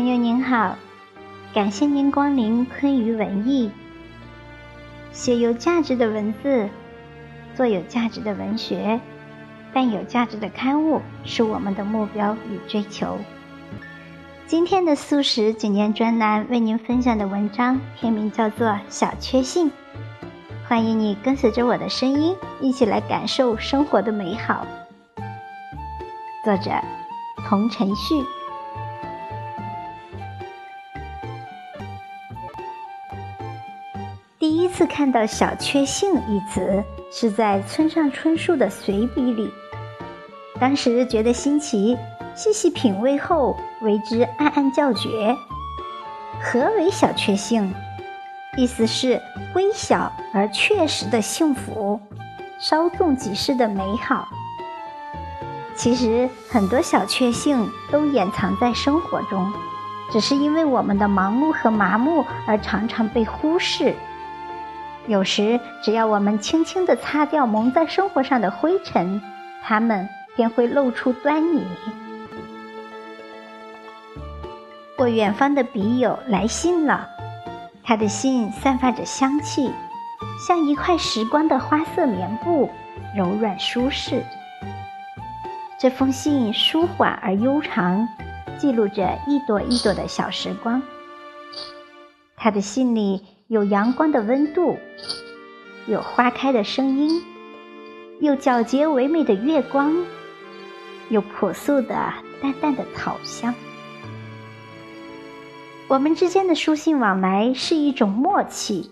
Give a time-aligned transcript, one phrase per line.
[0.00, 0.76] 朋友您好，
[1.52, 3.70] 感谢您光临昆鱼文艺。
[5.12, 6.70] 写有价值的文字，
[7.54, 8.98] 做有价值的文学，
[9.74, 13.18] 办有价值的刊物是我们的目标与追求。
[14.46, 19.66] 今天的素食纪念专栏为您分享的文章篇名叫做《小确幸》，
[20.66, 24.66] 欢迎你跟随着我的声音，一起来感受生活的美好。
[26.42, 26.70] 作者：
[27.46, 28.39] 童晨旭。
[34.40, 39.52] 第一次看到“小确幸”一词，是在村上春树的随笔里。
[40.58, 41.94] 当时觉得新奇，
[42.34, 45.36] 细细品味后为之暗暗叫绝。
[46.42, 47.70] 何为小确幸？
[48.56, 49.20] 意思是
[49.54, 52.00] 微小而确实的幸福，
[52.58, 54.26] 稍纵即逝的美好。
[55.76, 59.52] 其实很多小确幸都掩藏在生活中，
[60.10, 63.94] 只是因为我们的忙碌和麻木而常常被忽视。
[65.10, 69.20] 有时，只要我们轻轻地擦掉蒙在生活上的灰尘，
[69.60, 71.66] 它们便会露出端倪。
[74.96, 77.08] 我远方的笔友来信了，
[77.82, 79.72] 他的信散发着香气，
[80.46, 82.70] 像一块时光的花色棉布，
[83.16, 84.22] 柔软舒适。
[85.76, 88.06] 这封信舒缓而悠长，
[88.56, 90.80] 记录着一朵一朵的小时光。
[92.36, 93.39] 他的信里。
[93.50, 94.78] 有阳光的温度，
[95.88, 97.20] 有花开的声音，
[98.20, 99.92] 有皎洁唯美的月光，
[101.08, 101.88] 有朴素的
[102.40, 103.52] 淡淡的草香。
[105.88, 108.88] 我们之间的书信往来是一种默契，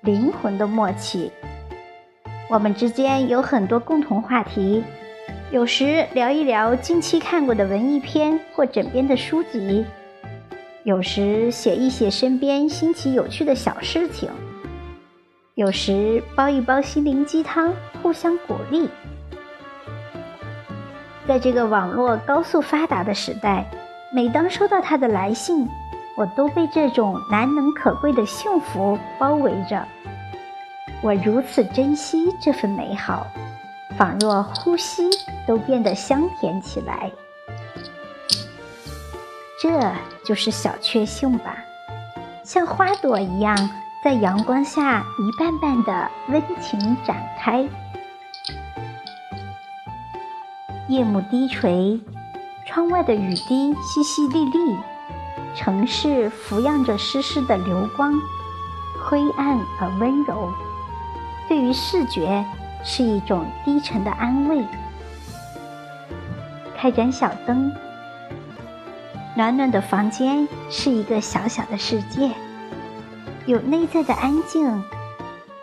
[0.00, 1.30] 灵魂的默契。
[2.48, 4.82] 我们之间有很多共同话题，
[5.50, 9.84] 有时聊一聊近期看过的文艺片或枕边的书籍。
[10.84, 14.30] 有时写一写身边新奇有趣的小事情，
[15.54, 18.88] 有时煲一煲心灵鸡汤，互相鼓励。
[21.26, 23.70] 在这个网络高速发达的时代，
[24.14, 25.68] 每当收到他的来信，
[26.16, 29.84] 我都被这种难能可贵的幸福包围着。
[31.02, 33.26] 我如此珍惜这份美好，
[33.98, 35.02] 仿若呼吸
[35.46, 37.10] 都变得香甜起来。
[39.60, 39.68] 这
[40.28, 41.56] 就是小确幸吧，
[42.44, 43.56] 像花朵一样，
[44.04, 47.66] 在阳光下一瓣瓣的温情展开。
[50.86, 51.98] 夜幕低垂，
[52.66, 54.76] 窗外的雨滴淅淅沥沥，
[55.56, 58.12] 城市浮漾着湿湿的流光，
[59.02, 60.52] 灰暗而温柔，
[61.48, 62.44] 对于视觉
[62.84, 64.62] 是一种低沉的安慰。
[66.76, 67.74] 开盏小灯。
[69.38, 72.28] 暖暖的房间是一个小小的世界，
[73.46, 74.82] 有内在的安静，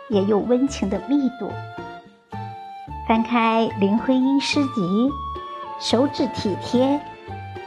[0.08, 1.52] 也有温情的密度。
[3.06, 5.10] 翻开林徽因诗集，
[5.78, 6.98] 手指体贴，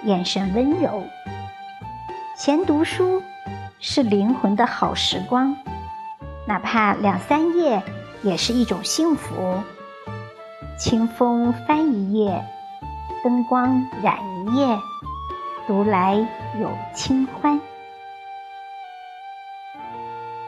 [0.04, 1.04] 眼神温柔。
[2.36, 3.22] 闲读书
[3.80, 5.56] 是灵魂的好时光，
[6.48, 7.84] 哪怕两三页
[8.24, 9.60] 也是一种幸福。
[10.76, 12.44] 清风翻一页，
[13.24, 14.18] 灯光染
[14.48, 14.80] 一页。
[15.70, 16.16] 读来
[16.60, 17.62] 有清欢，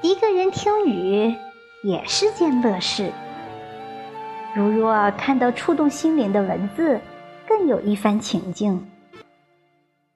[0.01, 1.35] 一个人听雨
[1.83, 3.11] 也是件乐事。
[4.55, 6.99] 如若看到触动心灵的文字，
[7.47, 8.83] 更有一番情境。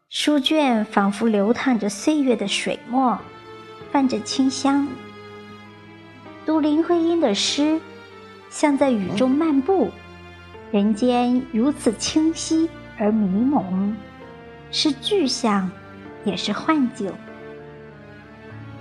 [0.10, 3.16] 书卷仿佛流淌着岁月的水墨，
[3.92, 4.88] 泛着清香。
[6.48, 7.80] 读林徽因的诗，
[8.50, 9.92] 像在雨中漫步，
[10.72, 12.68] 人间如此清晰
[12.98, 13.96] 而迷蒙。
[14.78, 15.72] 是具象，
[16.26, 17.10] 也是幻境。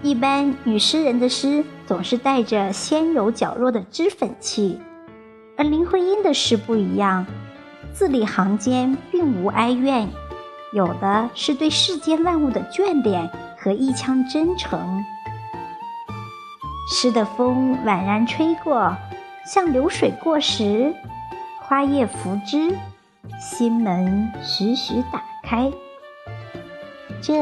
[0.03, 4.81] 一般女诗人的诗总是带着纤柔娇弱的脂粉气，
[5.57, 7.25] 而林徽因的诗不一样，
[7.93, 10.09] 字里行间并无哀怨，
[10.73, 15.01] 有的是对世间万物的眷恋和一腔真诚。
[16.91, 18.93] 诗的风婉然吹过，
[19.47, 20.93] 像流水过时，
[21.61, 22.77] 花叶拂枝，
[23.41, 25.71] 心门徐徐打开。
[27.27, 27.33] 这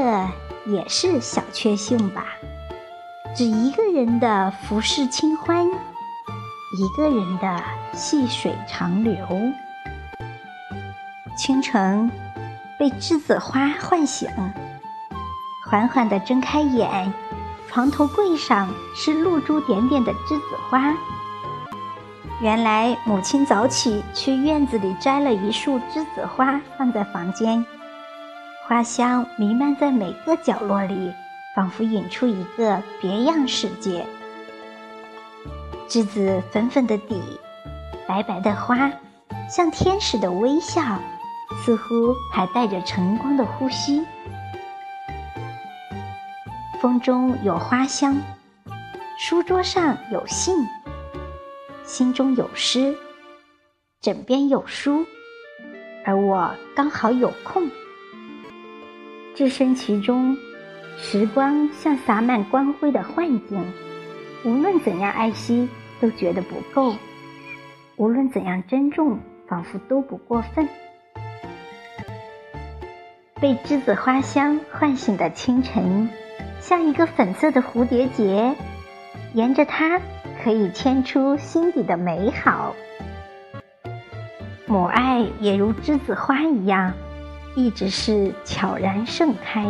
[0.64, 2.24] 也是小确幸吧，
[3.34, 5.66] 只一个人的浮世清欢，
[6.78, 7.60] 一个人的
[7.92, 9.16] 细水长流。
[11.36, 12.08] 清晨
[12.78, 14.30] 被栀子花唤醒，
[15.68, 17.12] 缓缓地睁开眼，
[17.68, 20.94] 床头柜上是露珠点点的栀子花。
[22.40, 27.66] 原来母亲早起去院子里摘了一束栀子花，放在房间。
[28.72, 31.12] 花香弥漫在每个角落里，
[31.54, 34.06] 仿佛引出一个别样世界。
[35.86, 37.20] 栀子粉粉的底，
[38.06, 38.90] 白白的花，
[39.46, 40.98] 像天使的微笑，
[41.62, 44.06] 似乎还带着晨光的呼吸。
[46.80, 48.16] 风中有花香，
[49.18, 50.66] 书桌上有信，
[51.84, 52.96] 心中有诗，
[54.00, 55.04] 枕边有书，
[56.06, 57.70] 而我刚好有空。
[59.34, 60.36] 置身其中，
[60.98, 63.64] 时光像洒满光辉的幻境，
[64.44, 65.68] 无论怎样爱惜，
[66.00, 66.94] 都觉得不够；
[67.96, 69.18] 无论怎样珍重，
[69.48, 70.68] 仿佛都不过分。
[73.40, 76.08] 被栀子花香唤醒的清晨，
[76.60, 78.54] 像一个粉色的蝴蝶结，
[79.32, 80.00] 沿着它
[80.44, 82.76] 可以牵出心底的美好。
[84.66, 86.92] 母爱也如栀子花一样。
[87.54, 89.66] 一直是悄然盛开，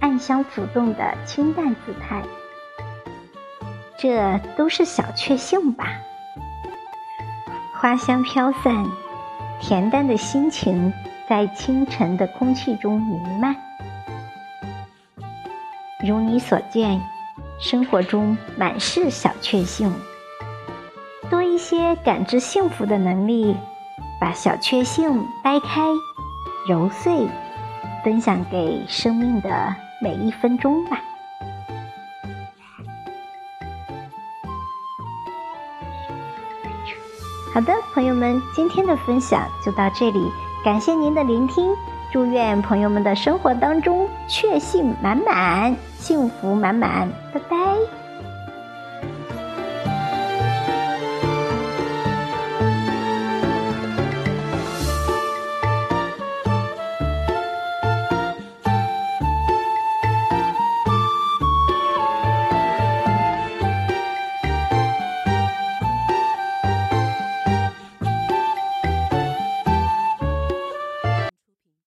[0.00, 2.22] 暗香浮动的清淡姿态，
[3.98, 5.86] 这都是小确幸吧。
[7.74, 8.86] 花香飘散，
[9.60, 10.92] 恬淡的心情
[11.28, 13.56] 在清晨的空气中弥漫。
[16.06, 17.00] 如你所见，
[17.58, 19.92] 生活中满是小确幸，
[21.28, 23.56] 多一些感知幸福的能力，
[24.20, 25.82] 把小确幸掰开。
[26.68, 27.28] 揉碎，
[28.04, 31.00] 分享给生命的每一分钟吧。
[37.52, 40.30] 好的，朋友们，今天的分享就到这里，
[40.64, 41.74] 感谢您的聆听。
[42.12, 47.08] 祝愿朋友们的生活当中确信满满，幸福满满。
[47.32, 48.09] 拜拜。